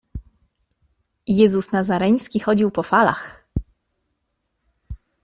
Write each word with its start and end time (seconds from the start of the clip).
Jezus 1.27 1.71
Nazareński 1.71 2.39
chodził 2.39 2.71
po 2.71 2.83
falach. 2.83 3.45